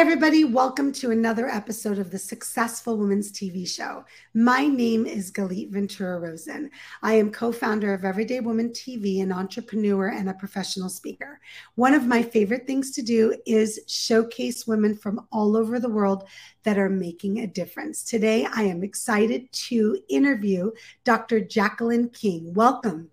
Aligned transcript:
Everybody. 0.00 0.44
Welcome 0.44 0.92
to 0.92 1.10
another 1.10 1.48
episode 1.48 1.98
of 1.98 2.12
the 2.12 2.20
Successful 2.20 2.96
Women's 2.96 3.32
TV 3.32 3.66
show. 3.66 4.04
My 4.32 4.64
name 4.64 5.06
is 5.06 5.32
Galit 5.32 5.72
Ventura 5.72 6.20
Rosen. 6.20 6.70
I 7.02 7.14
am 7.14 7.32
co 7.32 7.50
founder 7.50 7.92
of 7.92 8.04
Everyday 8.04 8.38
Woman 8.38 8.68
TV, 8.68 9.20
an 9.24 9.32
entrepreneur, 9.32 10.10
and 10.10 10.30
a 10.30 10.34
professional 10.34 10.88
speaker. 10.88 11.40
One 11.74 11.94
of 11.94 12.06
my 12.06 12.22
favorite 12.22 12.64
things 12.64 12.92
to 12.92 13.02
do 13.02 13.34
is 13.44 13.80
showcase 13.88 14.68
women 14.68 14.94
from 14.94 15.26
all 15.32 15.56
over 15.56 15.80
the 15.80 15.90
world 15.90 16.28
that 16.62 16.78
are 16.78 16.88
making 16.88 17.40
a 17.40 17.48
difference. 17.48 18.04
Today, 18.04 18.46
I 18.54 18.62
am 18.62 18.84
excited 18.84 19.50
to 19.50 19.98
interview 20.08 20.70
Dr. 21.02 21.40
Jacqueline 21.40 22.08
King. 22.10 22.54
Welcome. 22.54 23.10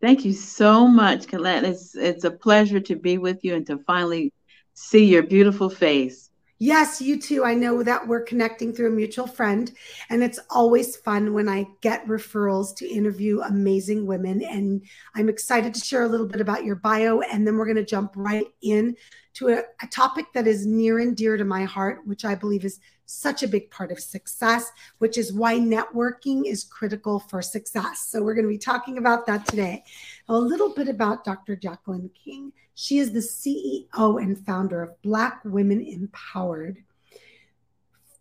Thank 0.00 0.24
you 0.24 0.32
so 0.32 0.88
much, 0.88 1.28
Galit. 1.28 1.62
It's, 1.62 1.94
it's 1.94 2.24
a 2.24 2.30
pleasure 2.32 2.80
to 2.80 2.96
be 2.96 3.18
with 3.18 3.44
you 3.44 3.54
and 3.54 3.64
to 3.68 3.78
finally 3.78 4.32
see 4.76 5.06
your 5.06 5.22
beautiful 5.22 5.70
face. 5.70 6.30
Yes, 6.58 7.02
you 7.02 7.20
too. 7.20 7.44
I 7.44 7.54
know 7.54 7.82
that 7.82 8.06
we're 8.06 8.22
connecting 8.22 8.72
through 8.72 8.88
a 8.88 8.96
mutual 8.96 9.26
friend, 9.26 9.70
and 10.08 10.22
it's 10.22 10.38
always 10.48 10.96
fun 10.96 11.34
when 11.34 11.50
I 11.50 11.66
get 11.82 12.06
referrals 12.06 12.74
to 12.76 12.88
interview 12.88 13.40
amazing 13.40 14.06
women. 14.06 14.42
And 14.42 14.82
I'm 15.14 15.28
excited 15.28 15.74
to 15.74 15.84
share 15.84 16.04
a 16.04 16.08
little 16.08 16.26
bit 16.26 16.40
about 16.40 16.64
your 16.64 16.76
bio, 16.76 17.20
and 17.20 17.46
then 17.46 17.56
we're 17.56 17.66
going 17.66 17.76
to 17.76 17.84
jump 17.84 18.12
right 18.16 18.46
in 18.62 18.96
to 19.36 19.48
a, 19.48 19.62
a 19.82 19.86
topic 19.88 20.26
that 20.32 20.46
is 20.46 20.66
near 20.66 20.98
and 20.98 21.14
dear 21.14 21.36
to 21.36 21.44
my 21.44 21.64
heart, 21.64 22.00
which 22.06 22.24
I 22.24 22.34
believe 22.34 22.64
is 22.64 22.80
such 23.04 23.42
a 23.42 23.48
big 23.48 23.70
part 23.70 23.92
of 23.92 24.00
success, 24.00 24.72
which 24.98 25.18
is 25.18 25.32
why 25.32 25.58
networking 25.58 26.46
is 26.46 26.64
critical 26.64 27.20
for 27.20 27.42
success. 27.42 28.08
So, 28.08 28.22
we're 28.22 28.34
going 28.34 28.46
to 28.46 28.50
be 28.50 28.58
talking 28.58 28.96
about 28.98 29.26
that 29.26 29.46
today. 29.46 29.84
A 30.28 30.36
little 30.36 30.74
bit 30.74 30.88
about 30.88 31.24
Dr. 31.24 31.54
Jacqueline 31.54 32.10
King. 32.24 32.52
She 32.74 32.98
is 32.98 33.12
the 33.12 33.20
CEO 33.20 34.22
and 34.22 34.38
founder 34.38 34.82
of 34.82 35.02
Black 35.02 35.42
Women 35.44 35.82
Empowered. 35.82 36.82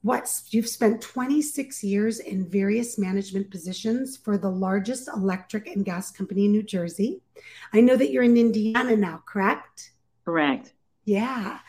What 0.02 0.30
you've 0.50 0.70
spent 0.70 1.02
26 1.02 1.84
years 1.84 2.20
in 2.20 2.48
various 2.48 3.00
management 3.00 3.50
positions 3.50 4.16
for 4.18 4.38
the 4.38 4.52
largest 4.52 5.08
electric 5.08 5.68
and 5.68 5.84
gas 5.84 6.12
company 6.12 6.46
in 6.46 6.52
New 6.52 6.62
Jersey. 6.62 7.22
I 7.74 7.82
know 7.82 7.96
that 7.96 8.12
you're 8.12 8.24
in 8.24 8.38
Indiana 8.38 8.96
now, 8.96 9.24
correct? 9.26 9.94
Correct. 10.24 10.75
Yeah. 11.06 11.60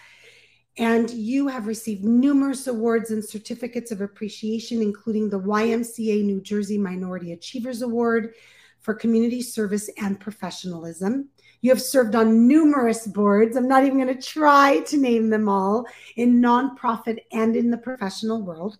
And 0.78 1.10
you 1.10 1.48
have 1.48 1.66
received 1.66 2.04
numerous 2.04 2.66
awards 2.66 3.10
and 3.10 3.24
certificates 3.24 3.90
of 3.90 4.00
appreciation, 4.00 4.82
including 4.82 5.30
the 5.30 5.40
YMCA 5.40 6.22
New 6.24 6.40
Jersey 6.40 6.76
Minority 6.76 7.32
Achievers 7.32 7.82
Award 7.82 8.34
for 8.80 8.94
community 8.94 9.42
service 9.42 9.88
and 9.98 10.20
professionalism. 10.20 11.28
You 11.62 11.70
have 11.70 11.80
served 11.80 12.14
on 12.14 12.46
numerous 12.46 13.06
boards. 13.06 13.56
I'm 13.56 13.68
not 13.68 13.84
even 13.84 13.98
going 13.98 14.14
to 14.14 14.22
try 14.22 14.80
to 14.80 14.96
name 14.98 15.30
them 15.30 15.48
all 15.48 15.86
in 16.16 16.40
nonprofit 16.40 17.18
and 17.32 17.56
in 17.56 17.70
the 17.70 17.78
professional 17.78 18.42
world. 18.42 18.78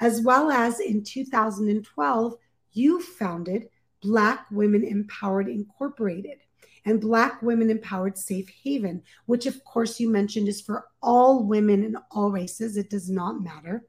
As 0.00 0.22
well 0.22 0.50
as 0.50 0.80
in 0.80 1.04
2012, 1.04 2.34
you 2.72 3.02
founded 3.02 3.68
Black 4.02 4.46
Women 4.50 4.82
Empowered 4.82 5.48
Incorporated 5.48 6.38
and 6.84 7.00
Black 7.00 7.42
Women 7.42 7.70
Empowered 7.70 8.18
Safe 8.18 8.48
Haven, 8.62 9.02
which, 9.26 9.46
of 9.46 9.62
course, 9.64 9.98
you 9.98 10.08
mentioned 10.08 10.48
is 10.48 10.60
for 10.60 10.86
all 11.02 11.44
women 11.44 11.84
and 11.84 11.96
all 12.10 12.30
races. 12.30 12.76
It 12.76 12.90
does 12.90 13.10
not 13.10 13.42
matter. 13.42 13.84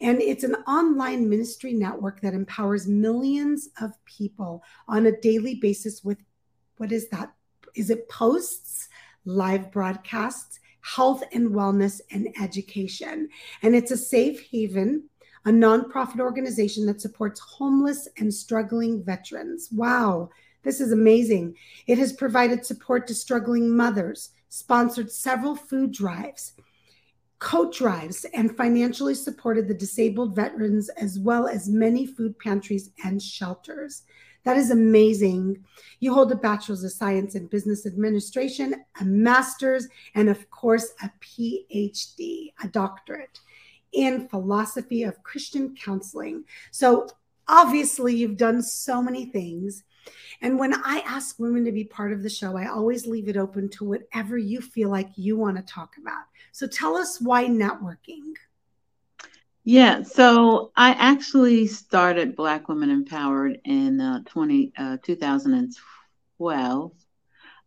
And 0.00 0.20
it's 0.20 0.44
an 0.44 0.56
online 0.66 1.28
ministry 1.28 1.72
network 1.72 2.20
that 2.20 2.34
empowers 2.34 2.86
millions 2.86 3.68
of 3.80 3.92
people 4.04 4.62
on 4.88 5.06
a 5.06 5.20
daily 5.20 5.54
basis 5.54 6.04
with 6.04 6.18
what 6.76 6.92
is 6.92 7.08
that? 7.08 7.32
Is 7.74 7.90
it 7.90 8.08
posts, 8.08 8.88
live 9.24 9.72
broadcasts, 9.72 10.60
health 10.82 11.22
and 11.32 11.50
wellness, 11.50 12.00
and 12.10 12.28
education? 12.40 13.28
And 13.62 13.74
it's 13.74 13.90
a 13.90 13.96
safe 13.96 14.46
haven 14.50 15.08
a 15.46 15.50
nonprofit 15.50 16.18
organization 16.18 16.86
that 16.86 17.00
supports 17.00 17.38
homeless 17.38 18.08
and 18.18 18.34
struggling 18.34 19.02
veterans. 19.02 19.68
Wow, 19.70 20.30
this 20.66 20.80
is 20.80 20.90
amazing. 20.90 21.54
It 21.86 21.96
has 21.98 22.12
provided 22.12 22.66
support 22.66 23.06
to 23.06 23.14
struggling 23.14 23.70
mothers, 23.70 24.30
sponsored 24.48 25.12
several 25.12 25.54
food 25.54 25.92
drives, 25.92 26.54
coat 27.38 27.72
drives, 27.72 28.24
and 28.34 28.56
financially 28.56 29.14
supported 29.14 29.68
the 29.68 29.74
disabled 29.74 30.34
veterans, 30.34 30.88
as 30.88 31.20
well 31.20 31.46
as 31.46 31.68
many 31.68 32.04
food 32.04 32.36
pantries 32.40 32.90
and 33.04 33.22
shelters. 33.22 34.02
That 34.42 34.56
is 34.56 34.72
amazing. 34.72 35.64
You 36.00 36.12
hold 36.12 36.32
a 36.32 36.36
bachelor's 36.36 36.82
of 36.82 36.90
science 36.90 37.36
in 37.36 37.46
business 37.46 37.86
administration, 37.86 38.74
a 39.00 39.04
master's, 39.04 39.86
and 40.16 40.28
of 40.28 40.50
course, 40.50 40.94
a 41.00 41.10
PhD, 41.20 42.52
a 42.60 42.66
doctorate 42.66 43.38
in 43.92 44.28
philosophy 44.28 45.04
of 45.04 45.22
Christian 45.22 45.76
counseling. 45.76 46.44
So, 46.72 47.06
obviously, 47.46 48.16
you've 48.16 48.36
done 48.36 48.62
so 48.62 49.00
many 49.00 49.26
things. 49.26 49.84
And 50.40 50.58
when 50.58 50.74
I 50.74 51.02
ask 51.06 51.38
women 51.38 51.64
to 51.64 51.72
be 51.72 51.84
part 51.84 52.12
of 52.12 52.22
the 52.22 52.30
show, 52.30 52.56
I 52.56 52.68
always 52.68 53.06
leave 53.06 53.28
it 53.28 53.36
open 53.36 53.68
to 53.70 53.84
whatever 53.84 54.36
you 54.36 54.60
feel 54.60 54.90
like 54.90 55.10
you 55.16 55.36
want 55.36 55.56
to 55.56 55.62
talk 55.62 55.96
about. 55.98 56.24
So 56.52 56.66
tell 56.66 56.96
us 56.96 57.20
why 57.20 57.46
networking. 57.46 58.34
Yeah, 59.64 60.02
so 60.02 60.70
I 60.76 60.90
actually 60.90 61.66
started 61.66 62.36
Black 62.36 62.68
Women 62.68 62.90
Empowered 62.90 63.60
in 63.64 64.00
uh, 64.00 64.20
20, 64.26 64.72
uh, 64.78 64.98
2012. 65.02 66.92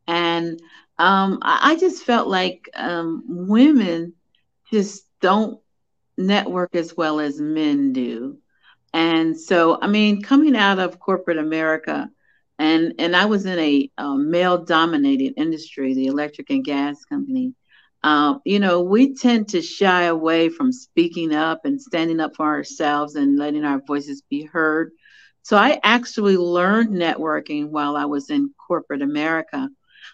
And 0.07 0.61
um, 0.97 1.39
I 1.41 1.75
just 1.77 2.03
felt 2.03 2.27
like 2.27 2.69
um, 2.73 3.23
women 3.27 4.13
just 4.71 5.05
don't 5.19 5.59
network 6.17 6.75
as 6.75 6.95
well 6.95 7.19
as 7.19 7.39
men 7.39 7.93
do. 7.93 8.37
And 8.93 9.39
so, 9.39 9.79
I 9.81 9.87
mean, 9.87 10.21
coming 10.21 10.55
out 10.55 10.79
of 10.79 10.99
corporate 10.99 11.37
America, 11.37 12.09
and 12.59 12.93
and 12.99 13.15
I 13.15 13.25
was 13.25 13.45
in 13.45 13.57
a 13.57 13.89
um, 13.97 14.29
male 14.29 14.63
dominated 14.63 15.33
industry, 15.37 15.93
the 15.93 16.07
electric 16.07 16.49
and 16.49 16.63
gas 16.63 17.05
company. 17.05 17.53
Um, 18.03 18.41
you 18.45 18.59
know, 18.59 18.81
we 18.81 19.15
tend 19.15 19.49
to 19.49 19.61
shy 19.61 20.03
away 20.03 20.49
from 20.49 20.71
speaking 20.71 21.33
up 21.33 21.65
and 21.65 21.81
standing 21.81 22.19
up 22.19 22.35
for 22.35 22.45
ourselves 22.45 23.15
and 23.15 23.37
letting 23.37 23.65
our 23.65 23.79
voices 23.79 24.21
be 24.29 24.43
heard. 24.43 24.91
So 25.41 25.57
I 25.57 25.79
actually 25.83 26.37
learned 26.37 26.89
networking 26.89 27.69
while 27.69 27.95
I 27.95 28.05
was 28.05 28.29
in 28.29 28.53
corporate 28.67 29.01
America, 29.01 29.69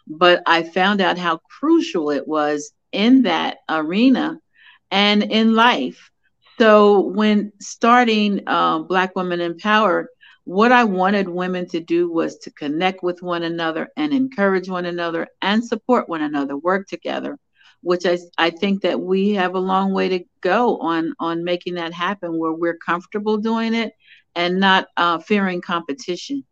but 0.07 0.41
I 0.45 0.63
found 0.63 1.01
out 1.01 1.17
how 1.17 1.37
crucial 1.59 2.11
it 2.11 2.27
was 2.27 2.71
in 2.91 3.23
that 3.23 3.57
arena 3.69 4.39
and 4.91 5.23
in 5.23 5.55
life. 5.55 6.09
So 6.59 7.01
when 7.01 7.51
starting 7.59 8.41
uh, 8.47 8.79
Black 8.79 9.15
Women 9.15 9.41
Empowered, 9.41 10.07
what 10.45 10.71
I 10.71 10.83
wanted 10.83 11.27
women 11.27 11.67
to 11.69 11.79
do 11.79 12.09
was 12.09 12.37
to 12.39 12.51
connect 12.51 13.03
with 13.03 13.21
one 13.21 13.43
another 13.43 13.89
and 13.97 14.13
encourage 14.13 14.69
one 14.69 14.85
another 14.85 15.27
and 15.41 15.65
support 15.65 16.07
one 16.07 16.21
another, 16.21 16.55
work 16.55 16.87
together, 16.87 17.37
which 17.81 18.05
I, 18.05 18.19
I 18.37 18.51
think 18.51 18.83
that 18.83 19.01
we 19.01 19.31
have 19.33 19.55
a 19.55 19.59
long 19.59 19.91
way 19.91 20.07
to 20.09 20.23
go 20.41 20.77
on 20.77 21.13
on 21.19 21.43
making 21.43 21.75
that 21.75 21.93
happen 21.93 22.37
where 22.37 22.53
we're 22.53 22.77
comfortable 22.77 23.37
doing 23.37 23.73
it 23.73 23.93
and 24.35 24.59
not 24.59 24.87
uh, 24.97 25.17
fearing 25.17 25.61
competition. 25.61 26.45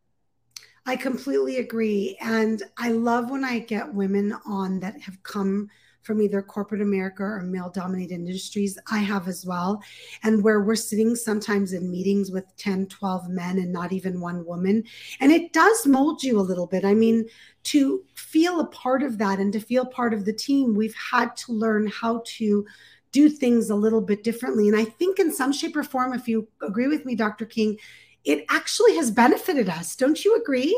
I 0.87 0.95
completely 0.95 1.57
agree. 1.57 2.17
And 2.19 2.61
I 2.77 2.89
love 2.89 3.29
when 3.29 3.45
I 3.45 3.59
get 3.59 3.93
women 3.93 4.35
on 4.45 4.79
that 4.79 4.99
have 5.01 5.21
come 5.21 5.69
from 6.03 6.21
either 6.21 6.41
corporate 6.41 6.81
America 6.81 7.23
or 7.23 7.41
male 7.41 7.69
dominated 7.69 8.13
industries. 8.13 8.77
I 8.91 8.99
have 8.99 9.27
as 9.27 9.45
well. 9.45 9.81
And 10.23 10.43
where 10.43 10.61
we're 10.61 10.75
sitting 10.75 11.15
sometimes 11.15 11.73
in 11.73 11.89
meetings 11.89 12.31
with 12.31 12.45
10, 12.57 12.87
12 12.87 13.29
men 13.29 13.57
and 13.57 13.71
not 13.71 13.91
even 13.91 14.21
one 14.21 14.45
woman. 14.45 14.83
And 15.19 15.31
it 15.31 15.53
does 15.53 15.87
mold 15.87 16.23
you 16.23 16.39
a 16.39 16.41
little 16.41 16.67
bit. 16.67 16.85
I 16.85 16.93
mean, 16.93 17.25
to 17.63 18.03
feel 18.13 18.59
a 18.59 18.67
part 18.67 19.01
of 19.01 19.17
that 19.17 19.39
and 19.39 19.51
to 19.53 19.59
feel 19.59 19.85
part 19.85 20.13
of 20.13 20.25
the 20.25 20.33
team, 20.33 20.75
we've 20.75 20.95
had 20.95 21.35
to 21.37 21.53
learn 21.53 21.87
how 21.87 22.21
to 22.25 22.65
do 23.11 23.29
things 23.29 23.69
a 23.69 23.75
little 23.75 24.01
bit 24.01 24.23
differently. 24.23 24.67
And 24.67 24.75
I 24.75 24.85
think 24.85 25.19
in 25.19 25.31
some 25.31 25.53
shape 25.53 25.75
or 25.77 25.83
form, 25.83 26.13
if 26.13 26.27
you 26.27 26.47
agree 26.61 26.87
with 26.87 27.05
me, 27.05 27.15
Dr. 27.15 27.45
King, 27.45 27.77
it 28.25 28.45
actually 28.49 28.95
has 28.95 29.11
benefited 29.11 29.69
us. 29.69 29.95
Don't 29.95 30.23
you 30.25 30.35
agree? 30.35 30.75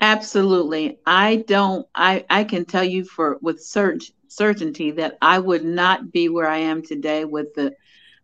Absolutely. 0.00 0.98
I 1.06 1.44
don't 1.46 1.86
I 1.94 2.24
I 2.30 2.44
can 2.44 2.64
tell 2.64 2.84
you 2.84 3.04
for 3.04 3.38
with 3.42 3.62
certain 3.62 4.00
certainty 4.30 4.92
that 4.92 5.18
I 5.20 5.38
would 5.38 5.64
not 5.64 6.12
be 6.12 6.28
where 6.28 6.48
I 6.48 6.58
am 6.58 6.82
today 6.82 7.24
with 7.24 7.52
the 7.54 7.74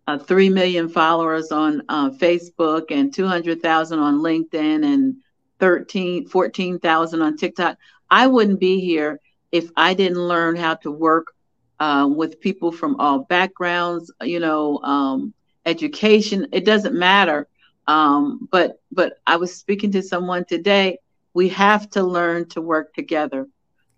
uh, 0.07 0.19
3 0.19 0.51
million 0.51 0.89
followers 0.89 1.51
on 1.51 1.83
uh, 1.89 2.11
Facebook 2.11 2.87
and 2.91 3.13
200,000 3.13 3.99
on 3.99 4.21
LinkedIn 4.21 4.85
and 4.85 5.17
13, 5.59 6.29
14,000 6.29 7.23
on 7.23 7.37
TikTok. 7.37 7.79
I 8.11 8.27
wouldn't 8.29 8.61
be 8.61 8.81
here 8.81 9.21
if 9.51 9.71
I 9.77 9.95
didn't 9.95 10.21
learn 10.21 10.57
how 10.57 10.75
to 10.77 10.91
work 10.91 11.35
uh, 11.81 12.09
with 12.11 12.41
people 12.41 12.71
from 12.73 12.97
all 13.01 13.21
backgrounds, 13.21 14.13
you 14.23 14.41
know, 14.41 14.79
um, 14.79 15.35
education. 15.65 16.47
It 16.53 16.65
doesn't 16.65 16.95
matter. 16.95 17.49
Um, 17.89 18.49
but 18.51 18.81
but 18.91 19.19
I 19.27 19.37
was 19.37 19.55
speaking 19.55 19.93
to 19.93 20.03
someone 20.03 20.45
today. 20.45 20.99
We 21.35 21.49
have 21.51 21.91
to 21.91 22.03
learn 22.03 22.49
to 22.51 22.61
work 22.61 22.95
together. 22.95 23.47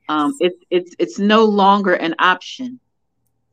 Um, 0.08 0.34
it's 0.40 0.64
it's 0.70 0.94
it's 0.98 1.18
no 1.18 1.44
longer 1.44 1.94
an 1.94 2.14
option. 2.18 2.80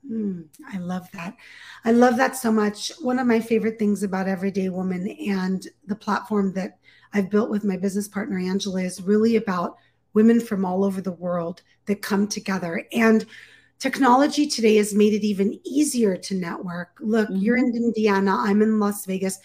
Mm, 0.10 0.46
I 0.72 0.78
love 0.78 1.10
that. 1.14 1.36
I 1.84 1.92
love 1.92 2.18
that 2.18 2.36
so 2.36 2.52
much. 2.52 2.92
One 3.02 3.20
of 3.20 3.28
my 3.28 3.40
favorite 3.40 3.80
things 3.80 4.04
about 4.04 4.28
Everyday 4.28 4.70
Woman 4.70 5.10
and 5.28 5.68
the 5.88 5.96
platform 5.96 6.54
that 6.54 6.78
I've 7.14 7.30
built 7.30 7.50
with 7.50 7.64
my 7.64 7.78
business 7.78 8.08
partner, 8.08 8.38
Angela, 8.38 8.82
is 8.82 9.02
really 9.02 9.36
about 9.36 9.78
women 10.14 10.40
from 10.40 10.64
all 10.66 10.84
over 10.84 11.02
the 11.02 11.12
world 11.12 11.62
that 11.86 12.02
come 12.02 12.28
together. 12.28 12.86
And 12.92 13.26
technology 13.80 14.48
today 14.48 14.78
has 14.78 14.94
made 14.94 15.14
it 15.14 15.26
even 15.26 15.60
easier 15.64 16.18
to 16.18 16.36
network. 16.36 16.98
Look, 17.00 17.30
mm-hmm. 17.30 17.42
you're 17.42 17.58
in 17.58 17.76
Indiana, 17.76 18.36
I'm 18.40 18.62
in 18.62 18.80
Las 18.80 19.06
Vegas. 19.06 19.40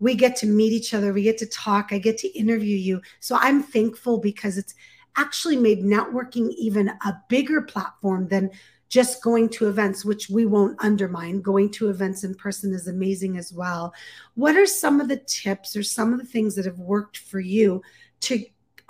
We 0.00 0.14
get 0.14 0.36
to 0.36 0.46
meet 0.46 0.72
each 0.72 0.94
other, 0.94 1.12
we 1.12 1.22
get 1.22 1.38
to 1.38 1.46
talk, 1.46 1.88
I 1.92 1.98
get 1.98 2.18
to 2.18 2.38
interview 2.38 2.76
you. 2.76 3.00
So 3.20 3.36
I'm 3.40 3.62
thankful 3.62 4.18
because 4.18 4.58
it's 4.58 4.74
actually 5.16 5.56
made 5.56 5.82
networking 5.82 6.50
even 6.54 6.88
a 6.88 7.20
bigger 7.28 7.62
platform 7.62 8.28
than 8.28 8.50
just 8.88 9.22
going 9.22 9.48
to 9.48 9.68
events, 9.68 10.04
which 10.04 10.28
we 10.28 10.46
won't 10.46 10.76
undermine. 10.84 11.40
Going 11.40 11.70
to 11.72 11.88
events 11.88 12.22
in 12.24 12.34
person 12.34 12.72
is 12.72 12.86
amazing 12.86 13.36
as 13.36 13.52
well. 13.52 13.92
What 14.34 14.56
are 14.56 14.66
some 14.66 15.00
of 15.00 15.08
the 15.08 15.16
tips 15.16 15.74
or 15.74 15.82
some 15.82 16.12
of 16.12 16.20
the 16.20 16.26
things 16.26 16.54
that 16.54 16.64
have 16.64 16.78
worked 16.78 17.18
for 17.18 17.40
you 17.40 17.82
to 18.20 18.44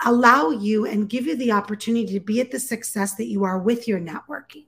allow 0.05 0.49
you 0.49 0.85
and 0.85 1.09
give 1.09 1.25
you 1.25 1.35
the 1.35 1.51
opportunity 1.51 2.13
to 2.13 2.19
be 2.19 2.41
at 2.41 2.51
the 2.51 2.59
success 2.59 3.15
that 3.15 3.27
you 3.27 3.43
are 3.43 3.57
with 3.57 3.87
your 3.87 3.99
networking? 3.99 4.65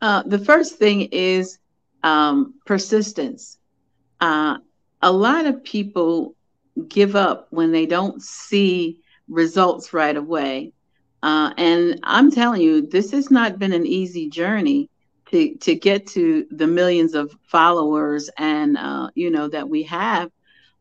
Uh, 0.00 0.22
the 0.24 0.38
first 0.38 0.76
thing 0.76 1.02
is 1.12 1.58
um, 2.02 2.54
persistence. 2.64 3.58
Uh, 4.20 4.58
a 5.02 5.12
lot 5.12 5.46
of 5.46 5.62
people 5.64 6.34
give 6.88 7.16
up 7.16 7.48
when 7.50 7.72
they 7.72 7.86
don't 7.86 8.22
see 8.22 9.00
results 9.28 9.92
right 9.92 10.16
away. 10.16 10.72
Uh, 11.22 11.52
and 11.56 12.00
I'm 12.02 12.30
telling 12.30 12.62
you, 12.62 12.86
this 12.86 13.10
has 13.10 13.30
not 13.30 13.58
been 13.58 13.72
an 13.72 13.86
easy 13.86 14.28
journey 14.28 14.88
to 15.30 15.54
to 15.56 15.74
get 15.74 16.06
to 16.08 16.46
the 16.50 16.66
millions 16.66 17.14
of 17.14 17.36
followers 17.42 18.30
and 18.38 18.78
uh, 18.78 19.10
you 19.14 19.30
know 19.30 19.48
that 19.48 19.68
we 19.68 19.82
have, 19.84 20.30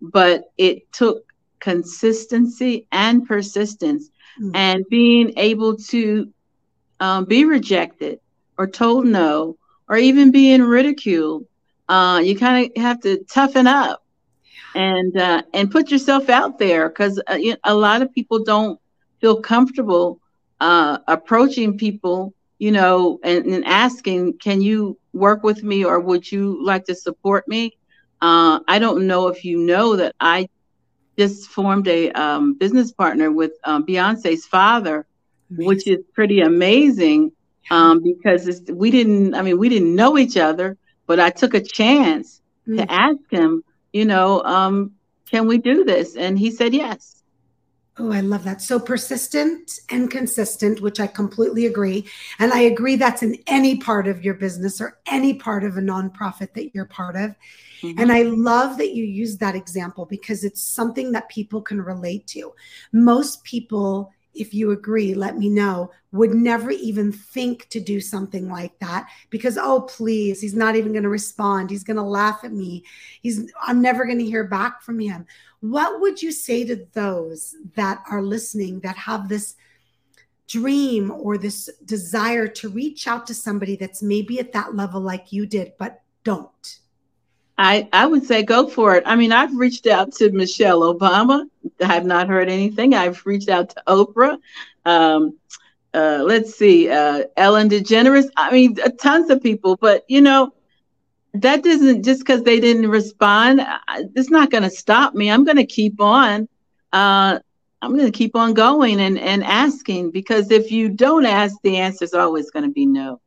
but 0.02 0.52
it 0.58 0.92
took 0.92 1.34
consistency 1.60 2.88
and 2.92 3.26
persistence, 3.26 4.10
mm-hmm. 4.40 4.56
and 4.56 4.86
being 4.90 5.34
able 5.38 5.76
to 5.76 6.32
um, 7.00 7.26
be 7.26 7.46
rejected 7.46 8.20
or 8.58 8.68
told 8.68 9.06
no 9.06 9.58
or 9.90 9.98
even 9.98 10.32
being 10.32 10.62
ridiculed. 10.62 11.46
Uh, 11.90 12.22
you 12.24 12.38
kind 12.38 12.66
of 12.66 12.82
have 12.82 13.00
to 13.00 13.24
toughen 13.24 13.66
up 13.66 14.04
and 14.78 15.18
uh, 15.18 15.42
and 15.54 15.72
put 15.72 15.90
yourself 15.90 16.30
out 16.30 16.60
there 16.60 16.88
because 16.88 17.20
uh, 17.26 17.40
a 17.64 17.74
lot 17.74 18.04
of 18.04 18.14
people 18.14 18.44
don't 18.44 18.80
feel 19.20 19.42
comfortable 19.42 20.22
uh, 20.62 21.00
approaching 21.08 21.78
people, 21.78 22.34
you 22.60 22.72
know, 22.72 23.20
and, 23.24 23.46
and, 23.48 23.66
asking, 23.66 24.38
"Can 24.38 24.62
you 24.62 24.98
work 25.14 25.44
with 25.44 25.64
me, 25.64 25.84
or 25.84 26.00
would 26.00 26.32
you 26.32 26.64
like 26.64 26.86
to 26.86 26.96
support 26.96 27.48
me?" 27.48 27.76
Uh, 28.22 28.60
I 28.68 28.78
don't 28.78 29.08
know 29.08 29.30
if 29.30 29.44
you 29.44 29.58
know 29.58 29.96
that 29.96 30.16
I 30.20 30.48
just 31.18 31.50
formed 31.50 31.88
a 31.88 32.12
um, 32.12 32.54
business 32.54 32.92
partner 32.92 33.32
with 33.32 33.54
um, 33.64 33.84
Beyonce's 33.84 34.46
father, 34.46 35.08
amazing. 35.50 35.68
which 35.68 35.88
is 35.88 36.00
pretty 36.14 36.42
amazing 36.42 37.32
um, 37.72 38.04
because 38.04 38.62
we 38.70 38.92
didn't. 38.92 39.34
I 39.34 39.42
mean, 39.42 39.58
we 39.58 39.70
didn't 39.70 39.96
know 39.96 40.20
each 40.20 40.38
other, 40.38 40.78
but 41.08 41.20
I 41.20 41.32
took 41.32 41.56
a 41.56 41.62
chance 41.62 42.42
mm. 42.68 42.78
to 42.78 42.92
ask 42.92 43.20
him, 43.32 43.64
you 43.94 44.06
know, 44.06 44.44
um, 44.44 44.94
can 45.30 45.48
we 45.48 45.58
do 45.58 45.84
this? 45.84 46.16
And 46.16 46.38
he 46.38 46.52
said 46.52 46.74
yes. 46.74 47.18
Oh, 48.00 48.12
I 48.12 48.22
love 48.22 48.44
that. 48.44 48.62
So 48.62 48.80
persistent 48.80 49.80
and 49.90 50.12
consistent, 50.12 50.82
which 50.82 51.00
I 51.00 51.08
completely 51.08 51.66
agree. 51.66 52.06
And 52.38 52.54
I 52.54 52.60
agree 52.60 52.96
that's 52.96 53.24
in 53.24 53.38
any 53.48 53.78
part 53.78 54.08
of 54.08 54.24
your 54.24 54.36
business 54.36 54.80
or 54.80 55.00
any 55.08 55.34
part 55.34 55.64
of 55.64 55.78
a 55.78 55.82
nonprofit 55.82 56.54
that 56.54 56.76
you're 56.76 56.86
part 56.86 57.16
of. 57.16 57.36
Mm-hmm. 57.82 58.00
And 58.00 58.12
I 58.12 58.22
love 58.24 58.78
that 58.78 58.94
you 58.94 59.04
use 59.04 59.38
that 59.38 59.56
example 59.56 60.06
because 60.06 60.44
it's 60.44 60.62
something 60.62 61.12
that 61.14 61.30
people 61.30 61.62
can 61.62 61.82
relate 61.82 62.28
to. 62.28 62.54
Most 62.94 63.44
people 63.44 64.14
if 64.40 64.54
you 64.54 64.72
agree, 64.72 65.14
let 65.14 65.38
me 65.38 65.50
know, 65.50 65.92
would 66.12 66.34
never 66.34 66.72
even 66.72 67.12
think 67.12 67.68
to 67.70 67.80
do 67.80 68.00
something 68.00 68.50
like 68.50 68.78
that 68.80 69.10
because, 69.30 69.58
oh, 69.58 69.82
please, 69.82 70.42
he's 70.42 70.56
not 70.56 70.76
even 70.76 70.92
going 70.92 71.04
to 71.04 71.10
respond. 71.10 71.70
He's 71.70 71.84
going 71.84 71.98
to 71.98 72.04
laugh 72.04 72.42
at 72.44 72.52
me. 72.52 72.84
He's, 73.22 73.52
I'm 73.62 73.82
never 73.82 74.06
going 74.06 74.20
to 74.20 74.26
hear 74.26 74.44
back 74.44 74.82
from 74.82 75.00
him. 75.00 75.26
What 75.60 76.02
would 76.02 76.22
you 76.22 76.32
say 76.32 76.64
to 76.66 76.88
those 76.94 77.56
that 77.76 78.04
are 78.10 78.22
listening 78.22 78.80
that 78.82 78.96
have 78.96 79.28
this 79.28 79.56
dream 80.48 81.12
or 81.12 81.38
this 81.38 81.70
desire 81.86 82.48
to 82.48 82.70
reach 82.70 83.08
out 83.08 83.28
to 83.28 83.34
somebody 83.34 83.76
that's 83.76 84.02
maybe 84.02 84.40
at 84.40 84.54
that 84.54 84.76
level 84.76 85.02
like 85.02 85.32
you 85.32 85.46
did, 85.46 85.74
but 85.78 86.02
don't? 86.24 86.80
I, 87.58 87.90
I 87.92 88.06
would 88.06 88.24
say 88.24 88.44
go 88.44 88.68
for 88.68 88.96
it. 88.96 89.04
I 89.06 89.16
mean, 89.16 89.32
I've 89.32 89.56
reached 89.56 89.88
out 89.88 90.12
to 90.14 90.32
Michelle 90.32 90.82
Obama. 90.82 91.46
I 91.82 91.86
have 91.86 92.06
not 92.06 92.28
heard 92.28 92.50
anything. 92.50 92.94
I've 92.94 93.26
reached 93.26 93.50
out 93.50 93.70
to 93.72 93.84
Oprah. 93.88 94.38
Um, 94.86 95.38
uh, 95.94 96.22
let's 96.24 96.56
see, 96.56 96.90
uh, 96.90 97.24
Ellen 97.36 97.70
DeGeneres. 97.70 98.30
I 98.38 98.52
mean, 98.52 98.76
tons 99.00 99.32
of 99.32 99.42
people. 99.42 99.76
But 99.78 100.06
you 100.08 100.22
know, 100.22 100.54
that 101.34 101.64
doesn't 101.64 102.04
just 102.04 102.22
because 102.22 102.44
they 102.44 102.60
didn't 102.60 102.90
respond. 102.90 103.66
It's 104.16 104.30
not 104.30 104.52
going 104.52 104.64
to 104.64 104.70
stop 104.70 105.16
me. 105.16 105.32
I'm 105.32 105.44
going 105.44 105.58
to 105.58 105.66
keep 105.66 106.00
on. 106.00 106.48
Uh, 106.94 107.40
I'm 107.82 107.94
going 107.96 108.12
to 108.12 108.18
keep 108.18 108.36
on 108.36 108.54
going 108.54 109.00
and 109.00 109.18
and 109.18 109.44
asking 109.44 110.12
because 110.12 110.52
if 110.52 110.72
you 110.72 110.90
don't 110.90 111.26
ask, 111.26 111.56
the 111.64 111.78
answer 111.78 112.06
is 112.06 112.14
always 112.14 112.52
going 112.52 112.66
to 112.66 112.72
be 112.72 112.86
no. 112.86 113.20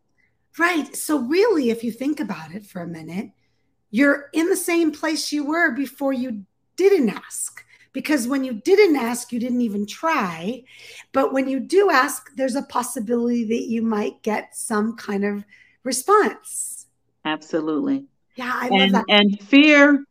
Right. 0.58 0.94
So 0.94 1.18
really, 1.18 1.70
if 1.70 1.82
you 1.82 1.90
think 1.90 2.20
about 2.20 2.52
it 2.54 2.64
for 2.64 2.82
a 2.82 2.86
minute 2.86 3.30
you're 3.90 4.30
in 4.32 4.48
the 4.48 4.56
same 4.56 4.92
place 4.92 5.32
you 5.32 5.44
were 5.44 5.72
before 5.72 6.12
you 6.12 6.44
didn't 6.76 7.10
ask. 7.10 7.64
Because 7.92 8.28
when 8.28 8.44
you 8.44 8.54
didn't 8.54 8.94
ask, 8.94 9.32
you 9.32 9.40
didn't 9.40 9.62
even 9.62 9.84
try. 9.84 10.62
But 11.12 11.32
when 11.32 11.48
you 11.48 11.58
do 11.58 11.90
ask, 11.90 12.30
there's 12.36 12.54
a 12.54 12.62
possibility 12.62 13.44
that 13.44 13.66
you 13.68 13.82
might 13.82 14.22
get 14.22 14.54
some 14.54 14.96
kind 14.96 15.24
of 15.24 15.44
response. 15.82 16.86
Absolutely. 17.24 18.06
Yeah, 18.36 18.52
I 18.54 18.68
and, 18.68 18.92
love 18.92 18.92
that. 18.92 19.04
And 19.08 19.40
fear, 19.40 20.04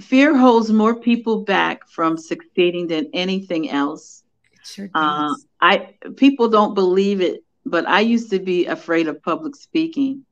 fear 0.00 0.36
holds 0.36 0.70
more 0.70 1.00
people 1.00 1.42
back 1.44 1.88
from 1.88 2.16
succeeding 2.16 2.86
than 2.86 3.10
anything 3.12 3.68
else. 3.68 4.22
It 4.52 4.60
sure 4.64 4.90
uh, 4.94 5.28
does. 5.28 5.44
Uh, 5.60 5.64
I 5.64 5.94
people 6.16 6.48
don't 6.48 6.74
believe 6.74 7.20
it, 7.20 7.42
but 7.66 7.86
I 7.88 8.00
used 8.00 8.30
to 8.30 8.38
be 8.38 8.66
afraid 8.66 9.08
of 9.08 9.20
public 9.22 9.56
speaking. 9.56 10.24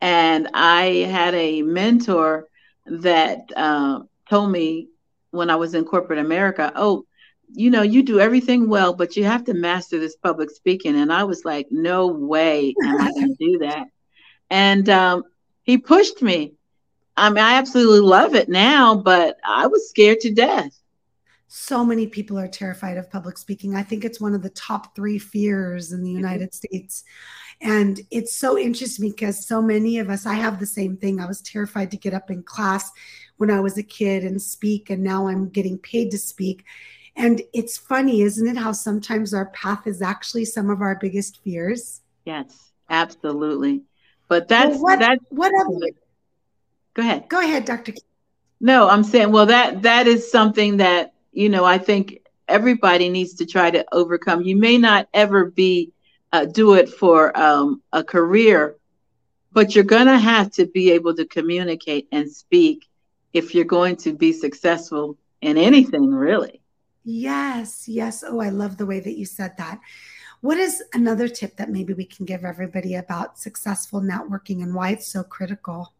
And 0.00 0.48
I 0.54 1.06
had 1.10 1.34
a 1.34 1.62
mentor 1.62 2.48
that 2.86 3.50
uh, 3.56 4.00
told 4.28 4.50
me 4.50 4.88
when 5.30 5.50
I 5.50 5.56
was 5.56 5.74
in 5.74 5.84
corporate 5.84 6.18
America, 6.18 6.72
oh, 6.76 7.04
you 7.52 7.70
know, 7.70 7.82
you 7.82 8.02
do 8.02 8.20
everything 8.20 8.68
well, 8.68 8.92
but 8.92 9.16
you 9.16 9.24
have 9.24 9.44
to 9.44 9.54
master 9.54 9.98
this 9.98 10.16
public 10.16 10.50
speaking. 10.50 10.96
And 10.96 11.12
I 11.12 11.24
was 11.24 11.44
like, 11.44 11.68
no 11.70 12.06
way 12.08 12.74
am 12.82 13.00
I 13.00 13.10
going 13.12 13.36
to 13.36 13.44
do 13.44 13.58
that. 13.58 13.86
And 14.50 14.88
um, 14.88 15.24
he 15.62 15.78
pushed 15.78 16.22
me. 16.22 16.54
I 17.16 17.30
mean, 17.30 17.42
I 17.42 17.54
absolutely 17.54 18.00
love 18.00 18.34
it 18.34 18.48
now, 18.48 18.94
but 18.94 19.38
I 19.44 19.66
was 19.66 19.88
scared 19.88 20.20
to 20.20 20.32
death. 20.32 20.78
So 21.48 21.82
many 21.82 22.06
people 22.06 22.38
are 22.38 22.46
terrified 22.46 22.98
of 22.98 23.10
public 23.10 23.38
speaking. 23.38 23.74
I 23.74 23.82
think 23.82 24.04
it's 24.04 24.20
one 24.20 24.34
of 24.34 24.42
the 24.42 24.50
top 24.50 24.94
three 24.94 25.18
fears 25.18 25.92
in 25.92 26.02
the 26.02 26.10
mm-hmm. 26.10 26.18
United 26.18 26.54
States. 26.54 27.04
And 27.60 28.00
it's 28.10 28.36
so 28.36 28.58
interesting 28.58 29.10
because 29.10 29.46
so 29.46 29.60
many 29.60 29.98
of 29.98 30.10
us, 30.10 30.26
I 30.26 30.34
have 30.34 30.60
the 30.60 30.66
same 30.66 30.96
thing. 30.96 31.20
I 31.20 31.26
was 31.26 31.40
terrified 31.40 31.90
to 31.90 31.96
get 31.96 32.14
up 32.14 32.30
in 32.30 32.42
class 32.42 32.92
when 33.38 33.50
I 33.50 33.60
was 33.60 33.78
a 33.78 33.82
kid 33.82 34.24
and 34.24 34.40
speak, 34.40 34.90
and 34.90 35.02
now 35.02 35.26
I'm 35.26 35.48
getting 35.48 35.78
paid 35.78 36.10
to 36.10 36.18
speak. 36.18 36.64
And 37.16 37.40
it's 37.52 37.78
funny, 37.78 38.20
isn't 38.22 38.46
it, 38.46 38.56
how 38.56 38.72
sometimes 38.72 39.32
our 39.32 39.46
path 39.46 39.86
is 39.86 40.02
actually 40.02 40.44
some 40.44 40.70
of 40.70 40.82
our 40.82 40.96
biggest 41.00 41.42
fears? 41.42 42.02
Yes, 42.24 42.72
absolutely. 42.90 43.82
But 44.28 44.48
that's 44.48 44.74
well, 44.74 44.82
what, 44.82 44.98
that's 45.00 45.24
what 45.30 45.52
other, 45.58 45.90
go 46.94 47.02
ahead. 47.02 47.28
Go 47.28 47.40
ahead, 47.40 47.64
Dr. 47.64 47.94
No, 48.60 48.88
I'm 48.88 49.02
saying, 49.02 49.32
well, 49.32 49.46
that 49.46 49.82
that 49.82 50.06
is 50.06 50.30
something 50.30 50.76
that, 50.76 51.14
you 51.38 51.48
know, 51.48 51.64
I 51.64 51.78
think 51.78 52.18
everybody 52.48 53.08
needs 53.08 53.34
to 53.34 53.46
try 53.46 53.70
to 53.70 53.86
overcome. 53.92 54.42
You 54.42 54.56
may 54.56 54.76
not 54.76 55.08
ever 55.14 55.44
be 55.44 55.92
uh, 56.32 56.46
do 56.46 56.74
it 56.74 56.88
for 56.88 57.38
um, 57.38 57.80
a 57.92 58.02
career, 58.02 58.74
but 59.52 59.72
you're 59.72 59.84
going 59.84 60.08
to 60.08 60.18
have 60.18 60.50
to 60.54 60.66
be 60.66 60.90
able 60.90 61.14
to 61.14 61.24
communicate 61.24 62.08
and 62.10 62.28
speak 62.28 62.88
if 63.32 63.54
you're 63.54 63.64
going 63.64 63.94
to 63.98 64.12
be 64.12 64.32
successful 64.32 65.16
in 65.40 65.56
anything, 65.56 66.10
really. 66.10 66.60
Yes, 67.04 67.86
yes. 67.86 68.24
Oh, 68.26 68.40
I 68.40 68.48
love 68.48 68.76
the 68.76 68.86
way 68.86 68.98
that 68.98 69.16
you 69.16 69.24
said 69.24 69.56
that. 69.58 69.78
What 70.40 70.58
is 70.58 70.82
another 70.92 71.28
tip 71.28 71.56
that 71.58 71.70
maybe 71.70 71.92
we 71.94 72.04
can 72.04 72.24
give 72.24 72.44
everybody 72.44 72.96
about 72.96 73.38
successful 73.38 74.00
networking 74.00 74.64
and 74.64 74.74
why 74.74 74.90
it's 74.90 75.06
so 75.06 75.22
critical? 75.22 75.94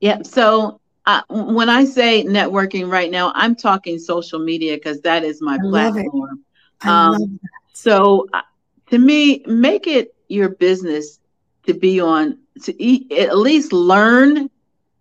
Yeah. 0.00 0.20
So 0.22 0.81
uh, 1.04 1.22
when 1.28 1.68
I 1.68 1.84
say 1.84 2.24
networking 2.24 2.90
right 2.90 3.10
now, 3.10 3.32
I'm 3.34 3.56
talking 3.56 3.98
social 3.98 4.38
media 4.38 4.74
because 4.76 5.00
that 5.00 5.24
is 5.24 5.42
my 5.42 5.54
I 5.56 5.68
platform. 5.68 6.44
I 6.82 6.88
um. 6.88 7.40
So 7.72 8.26
uh, 8.32 8.42
to 8.90 8.98
me, 8.98 9.42
make 9.46 9.86
it 9.86 10.14
your 10.28 10.50
business 10.50 11.18
to 11.66 11.74
be 11.74 12.00
on 12.00 12.38
to 12.62 12.82
eat, 12.82 13.10
at 13.12 13.36
least 13.36 13.72
learn 13.72 14.48